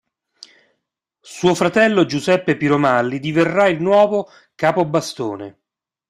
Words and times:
Suo 1.19 1.53
fratello 1.53 2.07
Giuseppe 2.07 2.57
Piromalli 2.57 3.19
diverrà 3.19 3.67
il 3.67 3.79
nuovo 3.79 4.29
capobastone. 4.55 5.59